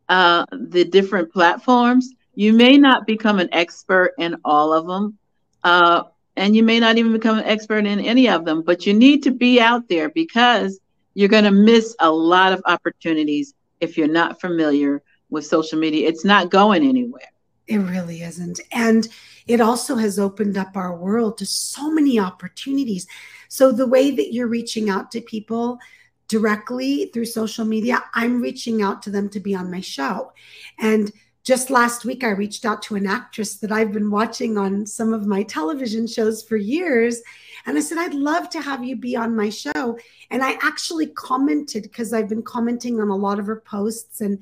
uh, 0.10 0.46
the 0.52 0.86
different 0.86 1.32
platforms. 1.32 2.10
You 2.34 2.54
may 2.54 2.78
not 2.78 3.06
become 3.06 3.40
an 3.40 3.50
expert 3.52 4.14
in 4.18 4.38
all 4.44 4.74
of 4.74 4.88
them, 4.88 5.18
uh, 5.64 6.04
and 6.36 6.56
you 6.56 6.64
may 6.64 6.80
not 6.80 6.98
even 6.98 7.14
become 7.14 7.38
an 7.38 7.46
expert 7.46 7.86
in 7.86 8.00
any 8.00 8.28
of 8.30 8.46
them, 8.46 8.64
but 8.64 8.86
you 8.88 8.94
need 8.94 9.24
to 9.24 9.32
be 9.32 9.60
out 9.60 9.88
there 9.88 10.10
because 10.10 10.80
you're 11.14 11.30
going 11.30 11.44
to 11.44 11.52
miss 11.52 11.96
a 12.00 12.10
lot 12.10 12.54
of 12.54 12.62
opportunities 12.66 13.54
if 13.80 13.98
you're 13.98 14.08
not 14.08 14.40
familiar 14.40 15.02
with 15.32 15.46
social 15.46 15.80
media. 15.80 16.08
It's 16.08 16.24
not 16.24 16.52
going 16.52 16.88
anywhere. 16.88 17.22
It 17.68 17.78
really 17.78 18.22
isn't. 18.22 18.60
And 18.72 19.08
it 19.48 19.62
also 19.62 19.96
has 19.96 20.20
opened 20.20 20.58
up 20.58 20.76
our 20.76 20.96
world 20.96 21.38
to 21.40 21.46
so 21.46 21.90
many 21.90 22.20
opportunities. 22.20 23.08
So, 23.48 23.72
the 23.72 23.88
way 23.88 24.12
that 24.12 24.34
you're 24.34 24.48
reaching 24.48 24.90
out 24.90 25.10
to 25.12 25.22
people 25.22 25.80
directly 26.28 27.10
through 27.14 27.26
social 27.26 27.66
media, 27.66 28.04
I'm 28.14 28.42
reaching 28.42 28.82
out 28.82 29.02
to 29.04 29.10
them 29.10 29.30
to 29.30 29.40
be 29.40 29.56
on 29.56 29.72
my 29.72 29.82
show. 29.82 30.32
And 30.80 31.12
just 31.44 31.72
last 31.72 32.06
week, 32.06 32.24
I 32.24 32.30
reached 32.30 32.66
out 32.66 32.84
to 32.84 32.96
an 32.96 33.08
actress 33.08 33.56
that 33.58 33.72
I've 33.72 33.92
been 33.92 34.12
watching 34.12 34.58
on 34.58 34.86
some 34.86 35.12
of 35.12 35.26
my 35.26 35.42
television 35.44 36.06
shows 36.06 36.44
for 36.44 36.56
years. 36.56 37.22
And 37.66 37.78
I 37.78 37.82
said, 37.82 37.98
I'd 37.98 38.14
love 38.14 38.50
to 38.52 38.62
have 38.62 38.84
you 38.84 38.96
be 38.96 39.16
on 39.16 39.36
my 39.36 39.50
show. 39.50 39.98
And 40.30 40.44
I 40.44 40.54
actually 40.62 41.08
commented 41.08 41.84
because 41.84 42.14
I've 42.14 42.30
been 42.30 42.44
commenting 42.44 43.00
on 43.00 43.10
a 43.10 43.16
lot 43.16 43.40
of 43.40 43.48
her 43.48 43.62
posts 43.62 44.22
and 44.22 44.40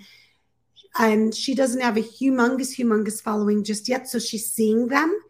and 0.98 1.34
she 1.34 1.54
doesn't 1.54 1.82
have 1.82 1.98
a 1.98 2.02
humongous, 2.02 2.76
humongous 2.78 3.22
following 3.22 3.64
just 3.64 3.88
yet. 3.88 4.08
So 4.08 4.20
she's 4.20 4.50
seeing 4.50 4.88
them. 4.88 5.22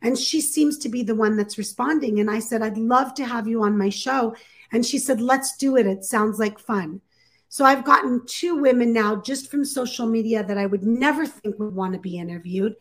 And 0.00 0.18
she 0.18 0.40
seems 0.40 0.78
to 0.78 0.88
be 0.88 1.02
the 1.02 1.14
one 1.14 1.36
that's 1.36 1.58
responding. 1.58 2.18
And 2.18 2.30
I 2.30 2.40
said, 2.40 2.62
I'd 2.62 2.78
love 2.78 3.14
to 3.14 3.24
have 3.24 3.46
you 3.46 3.62
on 3.62 3.78
my 3.78 3.88
show. 3.88 4.34
And 4.72 4.84
she 4.84 4.98
said, 4.98 5.20
Let's 5.20 5.56
do 5.56 5.76
it. 5.76 5.86
It 5.86 6.04
sounds 6.04 6.38
like 6.38 6.58
fun. 6.58 7.00
So 7.48 7.64
I've 7.64 7.84
gotten 7.84 8.22
two 8.26 8.56
women 8.56 8.92
now 8.92 9.16
just 9.16 9.50
from 9.50 9.64
social 9.64 10.06
media 10.06 10.42
that 10.42 10.56
I 10.56 10.66
would 10.66 10.82
never 10.82 11.26
think 11.26 11.58
would 11.58 11.74
want 11.74 11.92
to 11.92 12.00
be 12.00 12.18
interviewed. 12.18 12.74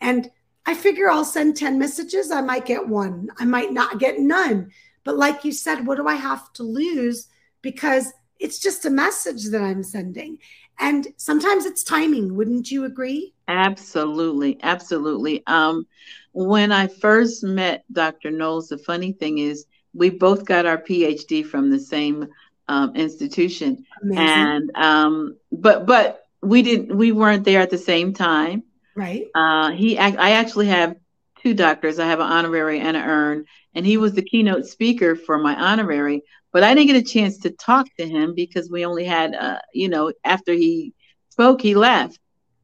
And 0.00 0.30
I 0.66 0.74
figure 0.74 1.08
I'll 1.08 1.24
send 1.24 1.56
10 1.56 1.78
messages. 1.78 2.30
I 2.30 2.42
might 2.42 2.66
get 2.66 2.86
one, 2.86 3.30
I 3.38 3.46
might 3.46 3.72
not 3.72 3.98
get 3.98 4.20
none. 4.20 4.70
But 5.04 5.16
like 5.16 5.44
you 5.44 5.52
said, 5.52 5.86
what 5.86 5.96
do 5.96 6.06
I 6.06 6.14
have 6.14 6.52
to 6.54 6.62
lose? 6.62 7.28
Because 7.62 8.12
it's 8.38 8.58
just 8.58 8.84
a 8.84 8.90
message 8.90 9.46
that 9.46 9.62
I'm 9.62 9.82
sending. 9.82 10.38
And 10.80 11.06
sometimes 11.16 11.66
it's 11.66 11.84
timing. 11.84 12.34
Wouldn't 12.34 12.70
you 12.70 12.84
agree? 12.84 13.34
Absolutely. 13.48 14.58
Absolutely. 14.62 15.42
Um, 15.46 15.86
when 16.32 16.72
I 16.72 16.86
first 16.86 17.44
met 17.44 17.84
Dr. 17.92 18.30
Knowles, 18.30 18.68
the 18.68 18.78
funny 18.78 19.12
thing 19.12 19.38
is 19.38 19.66
we 19.92 20.10
both 20.10 20.44
got 20.44 20.66
our 20.66 20.78
PhD 20.78 21.44
from 21.44 21.70
the 21.70 21.78
same 21.78 22.28
um, 22.68 22.94
institution. 22.96 23.84
Amazing. 24.02 24.24
And 24.26 24.76
um, 24.76 25.36
but 25.52 25.86
but 25.86 26.26
we 26.42 26.62
didn't 26.62 26.96
we 26.96 27.12
weren't 27.12 27.44
there 27.44 27.60
at 27.60 27.70
the 27.70 27.78
same 27.78 28.14
time. 28.14 28.62
Right. 28.94 29.26
Uh, 29.34 29.72
he 29.72 29.98
I 29.98 30.30
actually 30.30 30.68
have 30.68 30.96
two 31.42 31.54
doctors. 31.54 31.98
I 31.98 32.06
have 32.06 32.20
an 32.20 32.26
honorary 32.26 32.80
and 32.80 32.96
an 32.96 33.02
earn, 33.02 33.44
and 33.74 33.86
he 33.86 33.96
was 33.96 34.12
the 34.12 34.22
keynote 34.22 34.66
speaker 34.66 35.16
for 35.16 35.38
my 35.38 35.54
honorary. 35.54 36.22
But 36.52 36.64
I 36.64 36.74
didn't 36.74 36.88
get 36.88 36.96
a 36.96 37.12
chance 37.12 37.38
to 37.38 37.50
talk 37.50 37.86
to 37.98 38.08
him 38.08 38.34
because 38.34 38.70
we 38.70 38.84
only 38.84 39.04
had, 39.04 39.34
uh, 39.34 39.58
you 39.72 39.88
know, 39.88 40.12
after 40.24 40.52
he 40.52 40.92
spoke, 41.30 41.60
he 41.62 41.74
left. 41.74 42.18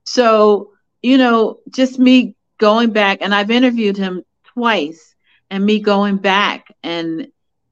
So, 0.04 0.72
you 1.02 1.18
know, 1.18 1.58
just 1.70 1.98
me 1.98 2.34
going 2.58 2.90
back, 2.90 3.18
and 3.20 3.34
I've 3.34 3.50
interviewed 3.50 3.96
him 3.96 4.22
twice, 4.54 5.14
and 5.50 5.64
me 5.64 5.80
going 5.80 6.16
back 6.16 6.66
and 6.82 7.28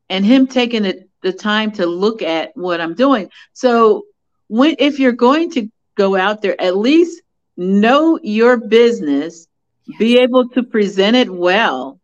and 0.09 0.25
him 0.25 0.47
taking 0.47 0.85
it 0.85 1.09
the 1.23 1.33
time 1.33 1.73
to 1.73 1.87
look 1.87 2.23
at 2.23 2.57
what 2.57 2.81
I'm 2.81 2.95
doing. 2.95 3.31
So, 3.53 4.05
when 4.49 4.77
if 4.79 4.99
you're 4.99 5.13
going 5.13 5.51
to 5.53 5.69
go 5.97 6.17
out 6.17 6.43
there, 6.43 6.61
at 6.61 6.77
least 6.77 7.23
know 7.57 8.19
your 8.23 8.57
business, 8.57 9.47
yes. 9.85 9.99
be 9.99 10.19
able 10.19 10.49
to 10.50 10.62
present 10.62 11.17
it 11.17 11.31
well, 11.31 12.00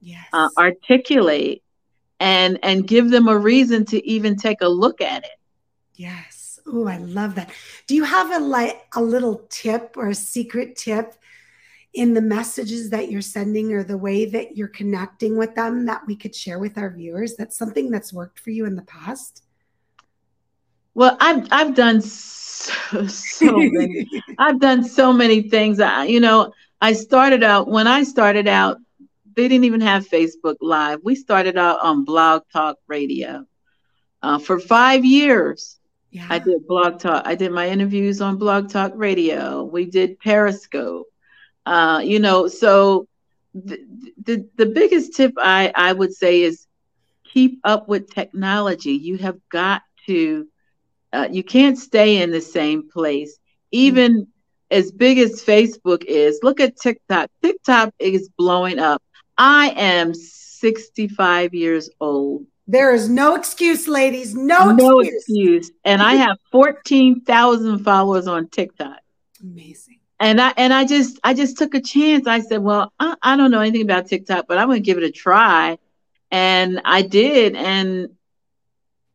yes. 0.00 0.26
uh, 0.32 0.48
articulate, 0.56 1.62
and 2.20 2.58
and 2.62 2.86
give 2.86 3.10
them 3.10 3.28
a 3.28 3.36
reason 3.36 3.84
to 3.86 4.06
even 4.06 4.36
take 4.36 4.60
a 4.60 4.68
look 4.68 5.00
at 5.00 5.24
it. 5.24 5.38
Yes. 5.94 6.58
Oh, 6.66 6.86
I 6.86 6.98
love 6.98 7.36
that. 7.36 7.50
Do 7.86 7.94
you 7.94 8.04
have 8.04 8.30
a 8.32 8.44
like 8.44 8.86
a 8.94 9.02
little 9.02 9.46
tip 9.48 9.94
or 9.96 10.08
a 10.08 10.14
secret 10.14 10.76
tip 10.76 11.14
in 11.94 12.12
the 12.12 12.20
messages 12.20 12.90
that 12.90 13.10
you're 13.10 13.22
sending 13.22 13.72
or 13.72 13.82
the 13.82 13.96
way 13.96 14.26
that 14.26 14.56
you're 14.56 14.68
connecting 14.68 15.36
with 15.36 15.54
them 15.54 15.86
that 15.86 16.02
we 16.06 16.16
could 16.16 16.34
share 16.34 16.58
with 16.58 16.76
our 16.76 16.90
viewers? 16.90 17.36
That's 17.36 17.56
something 17.56 17.90
that's 17.90 18.12
worked 18.12 18.40
for 18.40 18.50
you 18.50 18.66
in 18.66 18.74
the 18.74 18.82
past. 18.82 19.44
Well, 20.94 21.16
I've 21.20 21.46
I've 21.52 21.74
done 21.74 22.00
so, 22.00 23.06
so 23.06 23.56
many. 23.56 24.08
I've 24.38 24.58
done 24.58 24.82
so 24.82 25.12
many 25.12 25.42
things. 25.42 25.78
I, 25.78 26.04
you 26.04 26.20
know, 26.20 26.52
I 26.80 26.92
started 26.92 27.42
out 27.42 27.68
when 27.68 27.86
I 27.86 28.02
started 28.02 28.48
out 28.48 28.78
they 29.36 29.48
didn't 29.48 29.64
even 29.64 29.82
have 29.82 30.08
Facebook 30.08 30.56
Live. 30.60 31.00
We 31.04 31.14
started 31.14 31.58
out 31.58 31.80
on 31.82 32.04
Blog 32.04 32.42
Talk 32.52 32.78
Radio 32.86 33.44
uh, 34.22 34.38
for 34.38 34.58
five 34.58 35.04
years. 35.04 35.78
Yeah. 36.10 36.26
I 36.30 36.38
did 36.38 36.66
Blog 36.66 36.98
Talk. 36.98 37.26
I 37.26 37.34
did 37.34 37.52
my 37.52 37.68
interviews 37.68 38.22
on 38.22 38.38
Blog 38.38 38.70
Talk 38.70 38.92
Radio. 38.94 39.64
We 39.64 39.84
did 39.84 40.18
Periscope. 40.18 41.06
Uh, 41.66 42.00
you 42.02 42.18
know, 42.18 42.48
so 42.48 43.06
the, 43.54 43.78
the 44.24 44.48
the 44.56 44.66
biggest 44.66 45.14
tip 45.14 45.34
I 45.36 45.70
I 45.74 45.92
would 45.92 46.14
say 46.14 46.42
is 46.42 46.66
keep 47.24 47.60
up 47.64 47.88
with 47.88 48.12
technology. 48.12 48.92
You 48.92 49.18
have 49.18 49.38
got 49.50 49.82
to. 50.06 50.46
Uh, 51.12 51.28
you 51.30 51.42
can't 51.44 51.78
stay 51.78 52.22
in 52.22 52.30
the 52.30 52.40
same 52.40 52.88
place, 52.88 53.38
even. 53.70 54.28
As 54.70 54.90
big 54.90 55.18
as 55.18 55.44
Facebook 55.44 56.04
is, 56.04 56.40
look 56.42 56.60
at 56.60 56.76
TikTok. 56.76 57.30
TikTok 57.42 57.94
is 57.98 58.28
blowing 58.36 58.78
up. 58.78 59.02
I 59.38 59.70
am 59.76 60.12
65 60.12 61.54
years 61.54 61.90
old. 62.00 62.46
There 62.66 62.92
is 62.92 63.08
no 63.08 63.36
excuse, 63.36 63.86
ladies. 63.86 64.34
No, 64.34 64.72
no 64.72 64.98
excuse. 65.00 65.22
excuse. 65.22 65.70
And 65.84 66.02
I 66.02 66.14
have 66.14 66.38
14,000 66.50 67.78
followers 67.84 68.26
on 68.26 68.48
TikTok. 68.48 68.98
Amazing. 69.40 70.00
And 70.18 70.40
I 70.40 70.52
and 70.56 70.72
I 70.72 70.84
just 70.84 71.20
I 71.22 71.34
just 71.34 71.58
took 71.58 71.74
a 71.74 71.80
chance. 71.80 72.26
I 72.26 72.40
said, 72.40 72.62
well, 72.62 72.92
I, 72.98 73.14
I 73.22 73.36
don't 73.36 73.50
know 73.50 73.60
anything 73.60 73.82
about 73.82 74.06
TikTok, 74.06 74.46
but 74.48 74.58
I'm 74.58 74.66
going 74.66 74.82
to 74.82 74.86
give 74.86 74.96
it 74.96 75.04
a 75.04 75.12
try. 75.12 75.78
And 76.30 76.80
I 76.84 77.02
did, 77.02 77.54
and 77.54 78.08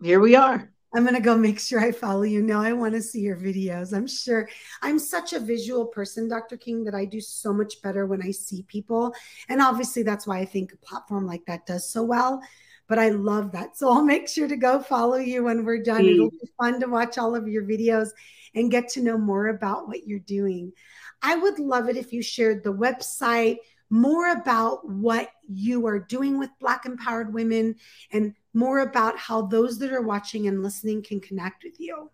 here 0.01 0.20
we 0.20 0.36
are. 0.36 0.71
I'm 0.93 1.03
going 1.03 1.15
to 1.15 1.21
go 1.21 1.38
make 1.38 1.60
sure 1.60 1.79
I 1.79 1.91
follow 1.91 2.24
you 2.24 2.41
now. 2.41 2.62
I 2.62 2.74
want 2.74 2.93
to 2.95 3.01
see 3.01 3.21
your 3.21 3.38
videos. 3.38 3.95
I'm 3.95 4.07
sure 4.07 4.50
I'm 4.81 5.00
such 5.00 5.31
a 5.31 5.39
visual 5.39 5.86
person, 5.86 6.27
Dr. 6.27 6.57
King, 6.57 6.83
that 6.83 6.95
I 6.95 7.05
do 7.05 7.21
so 7.21 7.53
much 7.53 7.81
better 7.81 8.05
when 8.05 8.21
I 8.21 8.31
see 8.31 8.63
people. 8.63 9.13
And 9.48 9.62
obviously, 9.62 10.03
that's 10.03 10.27
why 10.27 10.39
I 10.39 10.45
think 10.45 10.74
a 10.74 10.77
platform 10.77 11.25
like 11.25 11.45
that 11.45 11.65
does 11.65 11.89
so 11.89 12.03
well. 12.03 12.41
But 12.89 13.00
I 13.00 13.10
love 13.10 13.53
that. 13.53 13.77
So 13.77 13.89
I'll 13.89 14.03
make 14.03 14.27
sure 14.27 14.50
to 14.50 14.57
go 14.57 14.79
follow 14.79 15.15
you 15.15 15.45
when 15.45 15.63
we're 15.63 15.81
done. 15.81 16.05
It'll 16.05 16.29
be 16.29 16.50
fun 16.60 16.81
to 16.81 16.88
watch 16.88 17.17
all 17.17 17.36
of 17.36 17.48
your 17.48 17.63
videos 17.63 18.10
and 18.53 18.69
get 18.69 18.89
to 18.89 19.01
know 19.01 19.17
more 19.17 19.48
about 19.48 19.88
what 19.88 20.05
you're 20.05 20.19
doing. 20.19 20.74
I 21.21 21.38
would 21.38 21.57
love 21.57 21.88
it 21.88 21.95
if 21.95 22.12
you 22.12 22.21
shared 22.21 22.63
the 22.63 22.74
website, 22.74 23.57
more 23.89 24.31
about 24.31 24.89
what 24.89 25.29
you 25.48 25.86
are 25.88 26.00
doing 26.00 26.38
with 26.38 26.50
Black 26.60 26.86
empowered 26.86 27.33
women 27.33 27.75
and 28.12 28.33
more 28.53 28.79
about 28.79 29.17
how 29.17 29.43
those 29.43 29.79
that 29.79 29.91
are 29.91 30.01
watching 30.01 30.48
and 30.48 30.63
listening 30.63 31.01
can 31.01 31.20
connect 31.20 31.63
with 31.63 31.79
you. 31.79 32.12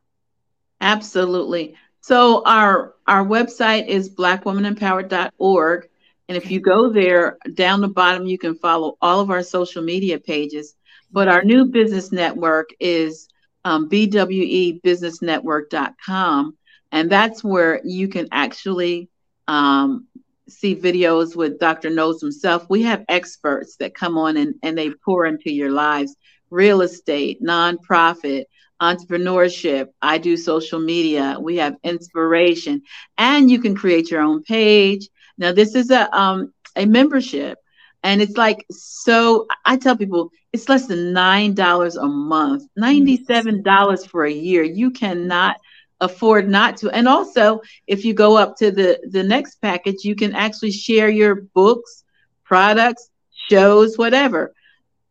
Absolutely. 0.81 1.75
So 2.01 2.43
our 2.45 2.95
our 3.07 3.25
website 3.25 3.87
is 3.87 4.09
blackwomanempowered.org 4.09 5.89
and 6.29 6.37
if 6.37 6.51
you 6.51 6.59
go 6.59 6.91
there 6.91 7.37
down 7.53 7.79
the 7.81 7.87
bottom 7.87 8.27
you 8.27 8.37
can 8.37 8.53
follow 8.55 8.97
all 9.01 9.19
of 9.19 9.31
our 9.31 9.41
social 9.43 9.81
media 9.81 10.19
pages. 10.19 10.75
But 11.11 11.27
our 11.27 11.43
new 11.43 11.65
business 11.65 12.11
network 12.11 12.69
is 12.79 13.27
um, 13.65 13.89
bwebusinessnetwork.com 13.89 16.57
and 16.91 17.11
that's 17.11 17.43
where 17.43 17.81
you 17.83 18.07
can 18.07 18.27
actually 18.31 19.09
um, 19.47 20.05
see 20.49 20.75
videos 20.75 21.35
with 21.35 21.59
Dr. 21.59 21.89
Knowles 21.89 22.21
himself. 22.21 22.65
We 22.69 22.83
have 22.83 23.05
experts 23.09 23.75
that 23.77 23.95
come 23.95 24.17
on 24.17 24.37
and, 24.37 24.55
and 24.63 24.77
they 24.77 24.91
pour 25.05 25.25
into 25.25 25.51
your 25.51 25.71
lives 25.71 26.15
real 26.49 26.81
estate, 26.81 27.41
nonprofit, 27.43 28.45
entrepreneurship. 28.81 29.87
I 30.01 30.17
do 30.17 30.37
social 30.37 30.79
media. 30.79 31.37
We 31.39 31.57
have 31.57 31.75
inspiration, 31.83 32.81
and 33.17 33.49
you 33.49 33.59
can 33.59 33.75
create 33.75 34.11
your 34.11 34.21
own 34.21 34.43
page. 34.43 35.09
Now, 35.37 35.51
this 35.51 35.75
is 35.75 35.91
a 35.91 36.13
um, 36.17 36.53
a 36.75 36.85
membership, 36.85 37.57
and 38.03 38.21
it's 38.21 38.37
like 38.37 38.65
so. 38.71 39.47
I 39.65 39.77
tell 39.77 39.97
people 39.97 40.31
it's 40.53 40.69
less 40.69 40.87
than 40.87 41.13
nine 41.13 41.53
dollars 41.53 41.95
a 41.95 42.07
month, 42.07 42.63
ninety 42.75 43.23
seven 43.25 43.61
dollars 43.63 44.05
for 44.05 44.25
a 44.25 44.31
year. 44.31 44.63
You 44.63 44.91
cannot 44.91 45.57
afford 45.99 46.47
not 46.47 46.77
to. 46.77 46.89
And 46.89 47.07
also, 47.07 47.61
if 47.87 48.05
you 48.05 48.13
go 48.13 48.37
up 48.37 48.57
to 48.57 48.71
the 48.71 48.99
the 49.09 49.23
next 49.23 49.55
package, 49.61 50.03
you 50.03 50.15
can 50.15 50.35
actually 50.35 50.71
share 50.71 51.09
your 51.09 51.35
books, 51.35 52.03
products, 52.43 53.09
shows, 53.49 53.97
whatever. 53.97 54.53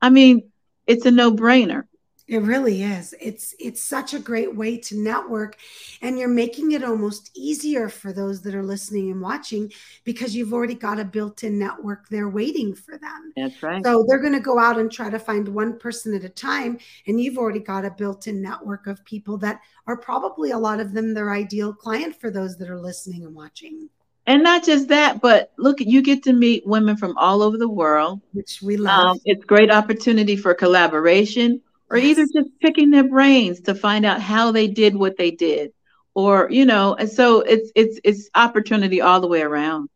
I 0.01 0.11
mean, 0.11 0.51
it's 0.87 1.07
a 1.07 1.11
no 1.11 1.33
brainer. 1.33 1.85
It 2.29 2.39
really 2.39 2.83
is. 2.83 3.15
It's 3.21 3.55
it's 3.61 3.81
such 3.81 4.13
a 4.13 4.19
great 4.19 4.55
way 4.55 4.79
to 4.79 4.97
network 4.97 5.57
and 6.03 6.19
you're 6.19 6.27
making 6.27 6.73
it 6.73 6.83
almost 6.83 7.31
easier 7.37 7.89
for 7.89 8.13
those 8.13 8.43
that 8.43 8.55
are 8.55 8.65
listening 8.65 9.13
and 9.13 9.21
watching 9.21 9.73
because 10.03 10.35
you've 10.35 10.53
already 10.53 10.75
got 10.75 10.99
a 10.99 11.05
built-in 11.05 11.57
network 11.57 12.09
there 12.09 12.29
waiting 12.29 12.75
for 12.75 12.99
them. 12.99 13.33
That's 13.37 13.63
right. 13.63 13.85
So 13.85 14.05
they're 14.09 14.21
going 14.21 14.33
to 14.33 14.41
go 14.41 14.59
out 14.59 14.77
and 14.77 14.91
try 14.91 15.09
to 15.09 15.21
find 15.21 15.47
one 15.47 15.79
person 15.79 16.15
at 16.15 16.25
a 16.25 16.29
time 16.29 16.79
and 17.07 17.21
you've 17.21 17.39
already 17.39 17.61
got 17.61 17.85
a 17.85 17.91
built-in 17.91 18.43
network 18.43 18.89
of 18.89 19.05
people 19.05 19.39
that 19.39 19.61
are 19.87 19.97
probably 19.97 20.51
a 20.51 20.59
lot 20.59 20.81
of 20.81 20.95
them 20.95 21.15
their 21.15 21.33
ideal 21.33 21.73
client 21.73 22.21
for 22.21 22.33
those 22.33 22.57
that 22.57 22.69
are 22.69 22.81
listening 22.81 23.25
and 23.25 23.37
watching. 23.37 23.89
And 24.27 24.43
not 24.43 24.65
just 24.65 24.89
that, 24.89 25.21
but 25.21 25.53
look, 25.59 25.81
you 25.81 26.03
get 26.03 26.25
to 26.25 26.33
meet 26.33 26.67
women 26.67 26.97
from 26.97 27.17
all 27.17 27.41
over 27.41 27.57
the 27.57 27.69
world, 27.69 28.21
which 28.33 28.61
we 28.61 28.77
love. 28.77 29.07
Um, 29.07 29.21
it's 29.25 29.45
great 29.45 29.71
opportunity 29.71 30.35
for 30.35 30.53
collaboration 30.53 31.63
or 31.91 31.97
yes. 31.97 32.19
either 32.19 32.27
just 32.33 32.51
picking 32.61 32.91
their 32.91 33.09
brains 33.09 33.61
to 33.61 33.75
find 33.75 34.05
out 34.05 34.21
how 34.21 34.51
they 34.51 34.67
did 34.67 34.97
what 34.97 35.17
they 35.17 35.31
did. 35.31 35.73
Or 36.15 36.49
you 36.51 36.65
know 36.65 36.95
and 36.95 37.11
so 37.11 37.41
it's 37.41 37.71
it's 37.75 38.01
it's 38.03 38.31
opportunity 38.35 39.01
all 39.01 39.21
the 39.21 39.29
way 39.29 39.43
around. 39.43 39.91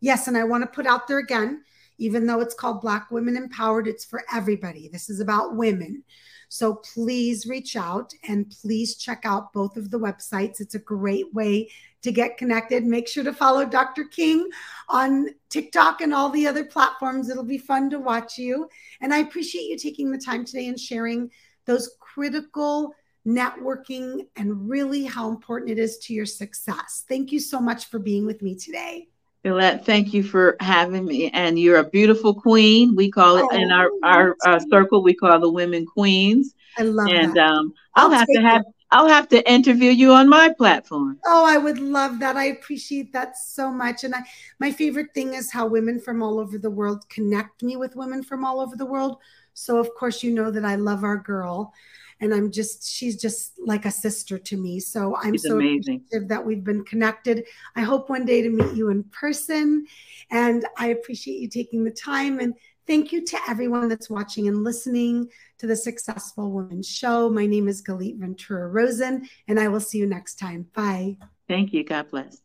Yes 0.00 0.28
and 0.28 0.36
i 0.36 0.44
want 0.44 0.62
to 0.62 0.66
put 0.68 0.86
out 0.86 1.06
there 1.06 1.18
again 1.18 1.62
even 1.98 2.26
though 2.26 2.40
it's 2.40 2.54
called 2.54 2.80
black 2.80 3.10
women 3.10 3.36
empowered 3.36 3.88
it's 3.88 4.04
for 4.04 4.22
everybody. 4.32 4.88
This 4.88 5.10
is 5.10 5.20
about 5.20 5.56
women. 5.56 6.02
So 6.48 6.74
please 6.94 7.46
reach 7.46 7.76
out 7.76 8.12
and 8.28 8.50
please 8.62 8.96
check 8.96 9.22
out 9.24 9.52
both 9.52 9.76
of 9.76 9.90
the 9.90 9.98
websites. 9.98 10.60
It's 10.60 10.74
a 10.74 10.80
great 10.80 11.34
way 11.34 11.70
to 12.06 12.12
get 12.12 12.38
connected 12.38 12.84
make 12.84 13.06
sure 13.06 13.24
to 13.24 13.32
follow 13.32 13.64
dr 13.64 14.04
king 14.04 14.48
on 14.88 15.28
tiktok 15.50 16.00
and 16.00 16.14
all 16.14 16.30
the 16.30 16.46
other 16.46 16.64
platforms 16.64 17.28
it'll 17.28 17.42
be 17.42 17.58
fun 17.58 17.90
to 17.90 17.98
watch 17.98 18.38
you 18.38 18.68
and 19.00 19.12
i 19.12 19.18
appreciate 19.18 19.64
you 19.64 19.76
taking 19.76 20.10
the 20.10 20.18
time 20.18 20.44
today 20.44 20.68
and 20.68 20.80
sharing 20.80 21.30
those 21.66 21.96
critical 22.00 22.94
networking 23.26 24.26
and 24.36 24.68
really 24.68 25.04
how 25.04 25.28
important 25.28 25.70
it 25.70 25.78
is 25.78 25.98
to 25.98 26.14
your 26.14 26.26
success. 26.26 27.04
Thank 27.08 27.32
you 27.32 27.40
so 27.40 27.60
much 27.60 27.86
for 27.86 27.98
being 27.98 28.24
with 28.24 28.40
me 28.40 28.54
today. 28.54 29.08
Galit, 29.44 29.84
thank 29.84 30.14
you 30.14 30.22
for 30.22 30.56
having 30.60 31.04
me. 31.04 31.30
And 31.30 31.58
you're 31.58 31.78
a 31.78 31.88
beautiful 31.88 32.34
queen. 32.34 32.96
We 32.96 33.10
call 33.10 33.36
it 33.36 33.46
oh, 33.50 33.56
in 33.56 33.70
our, 33.70 33.90
our, 34.02 34.36
our, 34.44 34.60
circle, 34.60 35.02
we 35.02 35.14
call 35.14 35.38
the 35.38 35.50
women 35.50 35.86
queens. 35.86 36.54
I 36.78 36.82
love 36.82 37.08
and, 37.08 37.34
that. 37.34 37.46
um, 37.46 37.72
I'll, 37.94 38.10
I'll 38.10 38.18
have 38.18 38.26
to 38.28 38.40
have 38.40 38.62
it. 38.62 38.74
I'll 38.90 39.08
have 39.08 39.28
to 39.28 39.50
interview 39.50 39.90
you 39.90 40.12
on 40.12 40.28
my 40.28 40.52
platform. 40.56 41.18
Oh, 41.24 41.44
I 41.44 41.58
would 41.58 41.78
love 41.78 42.20
that. 42.20 42.36
I 42.36 42.44
appreciate 42.46 43.12
that 43.12 43.36
so 43.36 43.70
much. 43.70 44.04
And 44.04 44.14
I, 44.14 44.20
my 44.60 44.70
favorite 44.70 45.12
thing 45.12 45.34
is 45.34 45.50
how 45.50 45.66
women 45.66 45.98
from 46.00 46.22
all 46.22 46.38
over 46.38 46.56
the 46.56 46.70
world 46.70 47.08
connect 47.08 47.62
me 47.62 47.76
with 47.76 47.96
women 47.96 48.22
from 48.22 48.44
all 48.44 48.60
over 48.60 48.76
the 48.76 48.86
world. 48.86 49.18
So, 49.54 49.78
of 49.78 49.92
course, 49.94 50.22
you 50.22 50.32
know 50.32 50.50
that 50.50 50.64
I 50.64 50.76
love 50.76 51.02
our 51.02 51.16
girl. 51.16 51.72
And 52.20 52.32
I'm 52.32 52.50
just, 52.50 52.88
she's 52.88 53.20
just 53.20 53.58
like 53.58 53.84
a 53.84 53.90
sister 53.90 54.38
to 54.38 54.56
me. 54.56 54.80
So 54.80 55.16
I'm 55.16 55.32
she's 55.32 55.42
so 55.42 55.56
amazing. 55.56 55.96
appreciative 55.96 56.28
that 56.28 56.46
we've 56.46 56.64
been 56.64 56.84
connected. 56.84 57.44
I 57.74 57.82
hope 57.82 58.08
one 58.08 58.24
day 58.24 58.40
to 58.40 58.48
meet 58.48 58.74
you 58.74 58.88
in 58.88 59.04
person. 59.04 59.86
And 60.30 60.64
I 60.78 60.88
appreciate 60.88 61.40
you 61.40 61.48
taking 61.48 61.84
the 61.84 61.90
time. 61.90 62.38
And 62.38 62.54
thank 62.86 63.12
you 63.12 63.24
to 63.24 63.38
everyone 63.48 63.88
that's 63.88 64.08
watching 64.08 64.48
and 64.48 64.64
listening 64.64 65.28
to 65.58 65.66
the 65.66 65.76
Successful 65.76 66.50
Woman 66.50 66.82
Show. 66.82 67.28
My 67.28 67.46
name 67.46 67.68
is 67.68 67.82
Galit 67.82 68.18
Ventura 68.18 68.68
Rosen, 68.68 69.28
and 69.48 69.58
I 69.58 69.68
will 69.68 69.80
see 69.80 69.98
you 69.98 70.06
next 70.06 70.36
time. 70.36 70.66
Bye. 70.74 71.18
Thank 71.48 71.72
you. 71.72 71.84
God 71.84 72.10
bless. 72.10 72.40